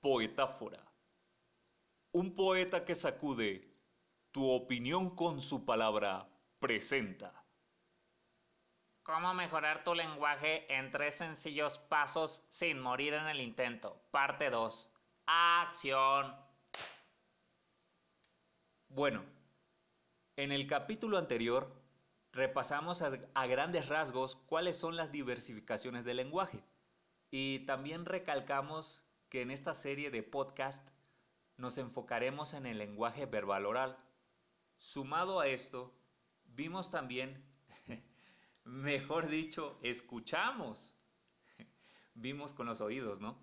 [0.00, 0.80] Poetáfora.
[2.12, 3.60] Un poeta que sacude
[4.30, 6.28] tu opinión con su palabra
[6.60, 7.44] presenta.
[9.02, 14.00] ¿Cómo mejorar tu lenguaje en tres sencillos pasos sin morir en el intento?
[14.10, 14.90] Parte 2.
[15.26, 16.36] Acción.
[18.88, 19.24] Bueno,
[20.36, 21.72] en el capítulo anterior
[22.32, 26.62] repasamos a, a, grandes rasgos cuáles son las diversificaciones del lenguaje
[27.30, 30.88] y también recalcamos que en esta serie de podcast
[31.56, 33.96] nos enfocaremos en el lenguaje verbal oral.
[34.76, 35.92] Sumado a esto,
[36.46, 37.44] vimos también,
[38.64, 40.96] mejor dicho, escuchamos.
[42.14, 43.38] Vimos con los oídos, ¿no?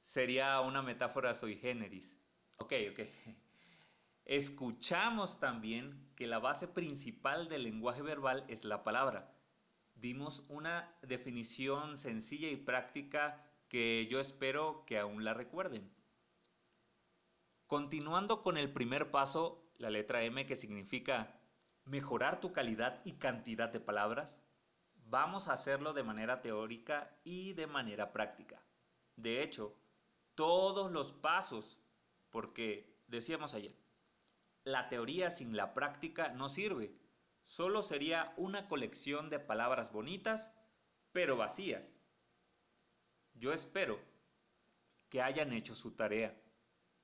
[0.00, 2.16] Sería una metáfora sui generis.
[2.58, 3.00] Ok, ok.
[4.24, 9.34] Escuchamos también que la base principal del lenguaje verbal es la palabra.
[9.94, 15.90] Dimos una definición sencilla y práctica que yo espero que aún la recuerden.
[17.66, 21.38] Continuando con el primer paso, la letra M que significa
[21.84, 24.42] mejorar tu calidad y cantidad de palabras,
[24.94, 28.62] vamos a hacerlo de manera teórica y de manera práctica.
[29.16, 29.74] De hecho,
[30.34, 31.80] todos los pasos,
[32.30, 33.74] porque decíamos ayer,
[34.64, 36.94] la teoría sin la práctica no sirve,
[37.42, 40.54] solo sería una colección de palabras bonitas,
[41.12, 41.97] pero vacías.
[43.38, 44.00] Yo espero
[45.08, 46.36] que hayan hecho su tarea,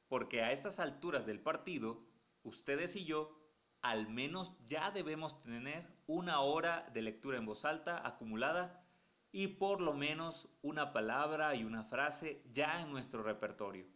[0.09, 2.05] porque a estas alturas del partido,
[2.43, 3.41] ustedes y yo
[3.83, 8.85] al menos ya debemos tener una hora de lectura en voz alta acumulada
[9.31, 13.87] y por lo menos una palabra y una frase ya en nuestro repertorio.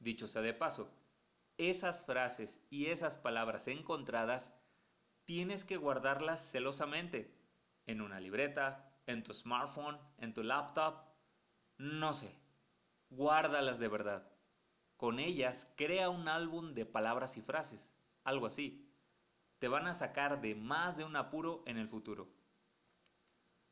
[0.00, 0.90] Dicho sea de paso,
[1.56, 4.52] esas frases y esas palabras encontradas
[5.24, 7.34] tienes que guardarlas celosamente
[7.86, 11.07] en una libreta, en tu smartphone, en tu laptop
[11.78, 12.34] no sé,
[13.10, 14.30] guárdalas de verdad.
[14.96, 18.84] Con ellas crea un álbum de palabras y frases, algo así.
[19.60, 22.28] Te van a sacar de más de un apuro en el futuro.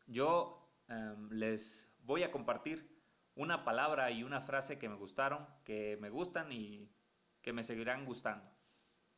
[0.07, 2.97] Yo um, les voy a compartir
[3.35, 6.89] una palabra y una frase que me gustaron, que me gustan y
[7.43, 8.49] que me seguirán gustando.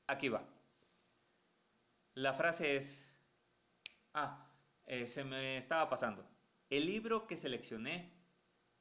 [0.06, 0.42] Aquí va.
[2.14, 3.14] La frase es...
[4.14, 4.50] Ah,
[4.86, 6.26] eh, se me estaba pasando.
[6.70, 8.17] El libro que seleccioné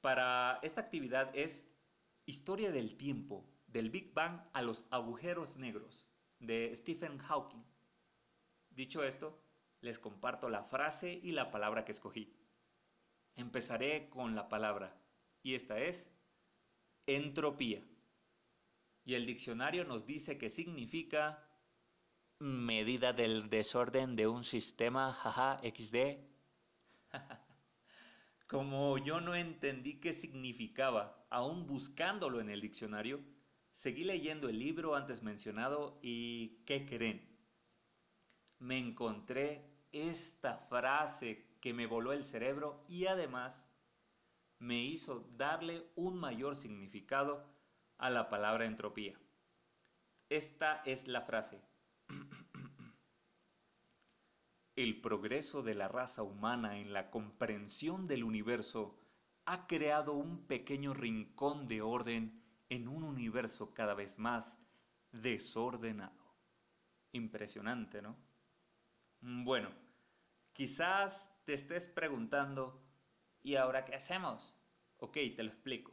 [0.07, 1.67] para esta actividad es
[2.25, 6.07] Historia del tiempo, del Big Bang a los agujeros negros,
[6.39, 7.65] de Stephen Hawking.
[8.69, 9.37] Dicho esto,
[9.81, 12.33] les comparto la frase y la palabra que escogí.
[13.35, 14.97] Empezaré con la palabra,
[15.43, 16.09] y esta es
[17.05, 17.81] entropía.
[19.03, 21.45] Y el diccionario nos dice que significa
[22.39, 25.97] medida del desorden de un sistema, jaja, XD.
[28.47, 33.19] Como yo no entendí qué significaba, aún buscándolo en el diccionario,
[33.71, 37.21] seguí leyendo el libro antes mencionado y ¿qué creen?
[38.59, 43.69] Me encontré esta frase que me voló el cerebro y además
[44.59, 47.45] me hizo darle un mayor significado
[47.97, 49.19] a la palabra entropía.
[50.29, 51.61] Esta es la frase.
[54.77, 58.95] El progreso de la raza humana en la comprensión del universo
[59.45, 64.63] ha creado un pequeño rincón de orden en un universo cada vez más
[65.11, 66.31] desordenado.
[67.11, 68.15] Impresionante, ¿no?
[69.19, 69.71] Bueno,
[70.53, 72.79] quizás te estés preguntando,
[73.41, 74.55] ¿y ahora qué hacemos?
[74.97, 75.91] Ok, te lo explico.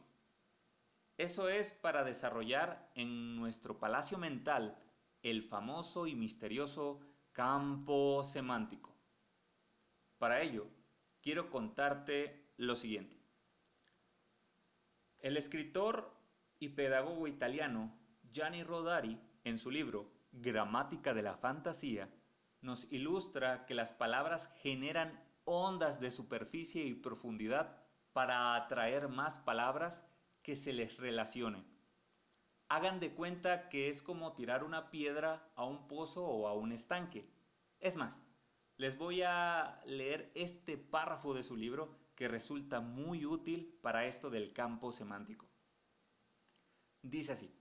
[1.17, 4.79] Eso es para desarrollar en nuestro palacio mental
[5.23, 6.99] el famoso y misterioso
[7.35, 8.95] campo semántico.
[10.17, 10.67] Para ello,
[11.21, 13.17] quiero contarte lo siguiente.
[15.19, 16.15] El escritor
[16.59, 17.93] y pedagogo italiano
[18.31, 22.09] Gianni Rodari, en su libro Gramática de la Fantasía,
[22.61, 30.07] nos ilustra que las palabras generan ondas de superficie y profundidad para atraer más palabras
[30.41, 31.74] que se les relacionen
[32.67, 36.71] hagan de cuenta que es como tirar una piedra a un pozo o a un
[36.71, 37.23] estanque.
[37.79, 38.23] Es más,
[38.77, 44.29] les voy a leer este párrafo de su libro que resulta muy útil para esto
[44.29, 45.47] del campo semántico.
[47.01, 47.53] Dice así,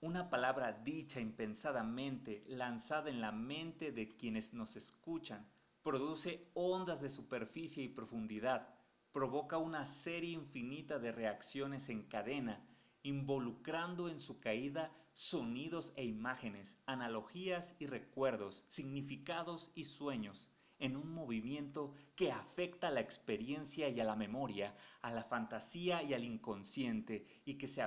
[0.00, 5.48] una palabra dicha impensadamente, lanzada en la mente de quienes nos escuchan,
[5.82, 8.68] produce ondas de superficie y profundidad,
[9.12, 12.60] provoca una serie infinita de reacciones en cadena,
[13.02, 21.12] involucrando en su caída sonidos e imágenes, analogías y recuerdos, significados y sueños, en un
[21.12, 26.24] movimiento que afecta a la experiencia y a la memoria, a la fantasía y al
[26.24, 27.84] inconsciente, y que se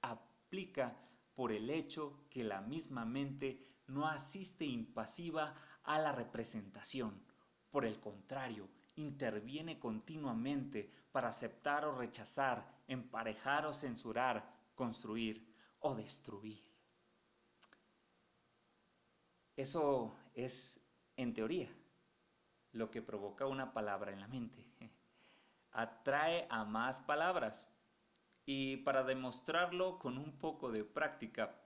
[0.00, 0.96] aplica
[1.34, 5.54] por el hecho que la misma mente no asiste impasiva
[5.84, 7.22] a la representación.
[7.70, 14.48] Por el contrario, interviene continuamente para aceptar o rechazar, emparejar o censurar,
[14.78, 15.44] construir
[15.80, 16.62] o destruir.
[19.56, 20.80] Eso es,
[21.16, 21.68] en teoría,
[22.70, 24.64] lo que provoca una palabra en la mente.
[25.72, 27.68] Atrae a más palabras.
[28.46, 31.60] Y para demostrarlo con un poco de práctica,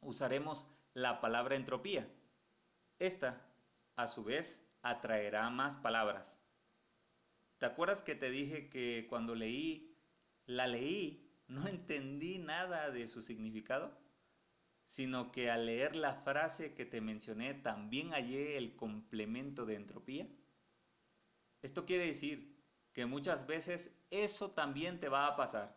[0.00, 2.08] usaremos la palabra entropía.
[2.98, 3.38] Esta,
[3.96, 6.40] a su vez, atraerá más palabras.
[7.58, 9.94] ¿Te acuerdas que te dije que cuando leí,
[10.46, 13.92] la leí, no entendí nada de su significado?
[14.84, 20.28] Sino que al leer la frase que te mencioné también hallé el complemento de entropía.
[21.62, 22.56] Esto quiere decir
[22.92, 25.76] que muchas veces eso también te va a pasar.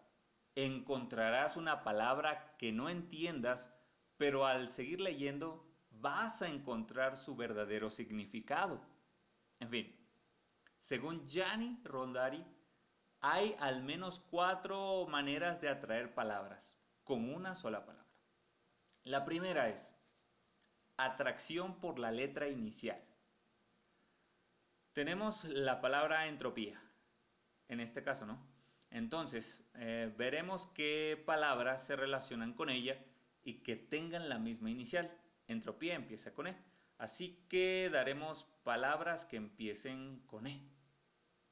[0.55, 3.73] Encontrarás una palabra que no entiendas,
[4.17, 8.79] pero al seguir leyendo vas a encontrar su verdadero significado.
[9.59, 9.95] En fin,
[10.77, 12.45] según Gianni Rondari,
[13.23, 18.05] hay al menos cuatro maneras de atraer palabras con una sola palabra.
[19.03, 19.93] La primera es
[20.97, 23.01] atracción por la letra inicial.
[24.91, 26.77] Tenemos la palabra entropía,
[27.69, 28.45] en este caso, ¿no?
[28.89, 33.01] Entonces, eh, veremos qué palabras se relacionan con ella
[33.41, 35.09] y que tengan la misma inicial.
[35.47, 36.57] Entropía empieza con E.
[36.97, 40.61] Así que daremos palabras que empiecen con E.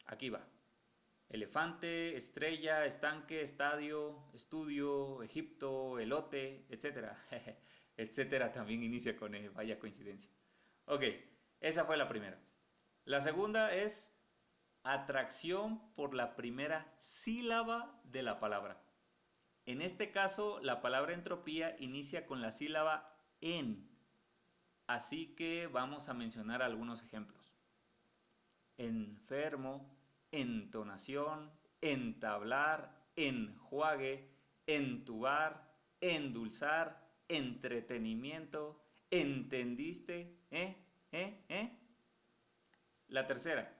[0.06, 0.46] Aquí va.
[1.32, 7.16] Elefante, estrella, estanque, estadio, estudio, Egipto, elote, etcétera.
[7.96, 10.30] etcétera también inicia con E, vaya coincidencia.
[10.88, 11.04] Ok,
[11.62, 12.38] esa fue la primera.
[13.06, 14.14] La segunda es
[14.84, 18.84] atracción por la primera sílaba de la palabra.
[19.66, 23.90] En este caso, la palabra entropía inicia con la sílaba en.
[24.86, 27.56] Así que vamos a mencionar algunos ejemplos.
[28.78, 30.01] Enfermo,
[30.32, 31.52] entonación,
[31.82, 34.30] entablar, enjuague,
[34.68, 40.76] entubar, endulzar, entretenimiento, entendiste, ¿eh?
[41.12, 41.44] ¿eh?
[41.50, 41.78] ¿eh?
[43.08, 43.78] La tercera,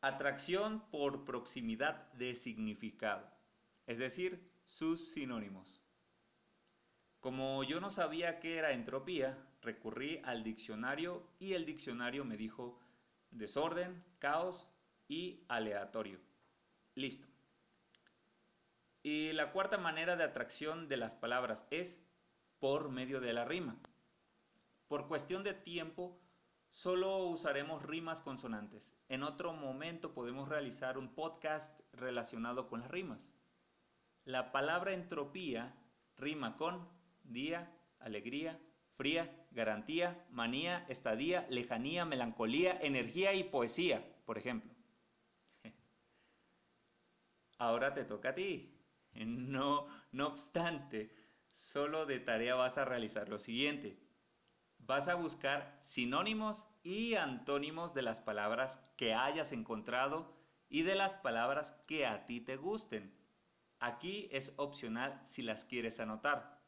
[0.00, 3.26] atracción por proximidad de significado,
[3.86, 5.80] es decir, sus sinónimos.
[7.20, 12.80] Como yo no sabía qué era entropía, recurrí al diccionario y el diccionario me dijo
[13.30, 14.70] desorden, caos,
[15.08, 16.20] y aleatorio.
[16.94, 17.26] Listo.
[19.02, 22.04] Y la cuarta manera de atracción de las palabras es
[22.60, 23.76] por medio de la rima.
[24.86, 26.20] Por cuestión de tiempo,
[26.70, 28.96] solo usaremos rimas consonantes.
[29.08, 33.34] En otro momento podemos realizar un podcast relacionado con las rimas.
[34.24, 35.74] La palabra entropía
[36.16, 36.88] rima con
[37.24, 38.60] día, alegría,
[38.96, 44.72] fría, garantía, manía, estadía, lejanía, melancolía, energía y poesía, por ejemplo.
[47.62, 48.76] Ahora te toca a ti.
[49.14, 51.14] No, no obstante,
[51.46, 54.02] solo de tarea vas a realizar lo siguiente.
[54.78, 60.34] Vas a buscar sinónimos y antónimos de las palabras que hayas encontrado
[60.68, 63.16] y de las palabras que a ti te gusten.
[63.78, 66.60] Aquí es opcional si las quieres anotar,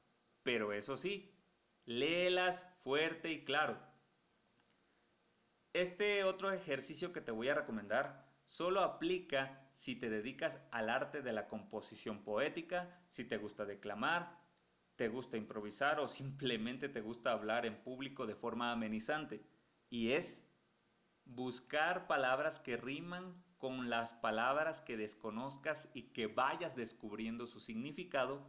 [0.44, 1.34] pero eso sí,
[1.86, 3.80] léelas fuerte y claro.
[5.72, 11.22] Este otro ejercicio que te voy a recomendar solo aplica si te dedicas al arte
[11.22, 14.38] de la composición poética, si te gusta declamar,
[14.96, 19.44] te gusta improvisar o simplemente te gusta hablar en público de forma amenizante.
[19.90, 20.48] Y es
[21.24, 28.46] buscar palabras que riman con las palabras que desconozcas y que vayas descubriendo su significado,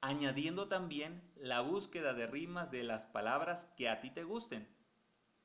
[0.00, 4.68] añadiendo también la búsqueda de rimas de las palabras que a ti te gusten.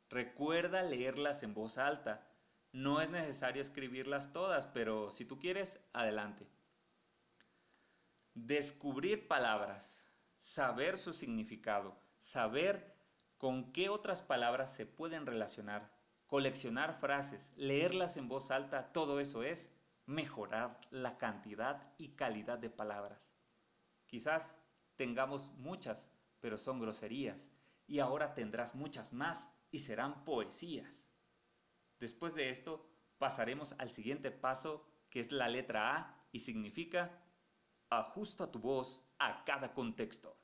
[0.09, 2.32] Recuerda leerlas en voz alta
[2.73, 6.47] no es necesario escribirlas todas, pero si tú quieres, adelante.
[8.33, 10.07] Descubrir palabras,
[10.39, 12.97] saber su significado, saber
[13.37, 15.91] con qué otras palabras se pueden relacionar,
[16.25, 19.71] coleccionar frases, leerlas en voz alta, todo eso es
[20.07, 23.35] mejorar la cantidad y calidad de palabras.
[24.07, 24.57] Quizás
[24.95, 27.51] tengamos muchas, pero son groserías,
[27.85, 31.07] y ahora tendrás muchas más y serán poesías.
[32.03, 32.85] Después de esto,
[33.17, 37.23] pasaremos al siguiente paso, que es la letra A y significa
[37.89, 40.35] ajusta tu voz a cada contexto.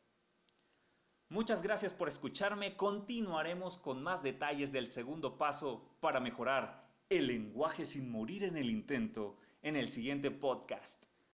[1.27, 2.77] Muchas gracias por escucharme.
[2.77, 8.69] Continuaremos con más detalles del segundo paso para mejorar el lenguaje sin morir en el
[8.69, 11.08] intento en el siguiente podcast.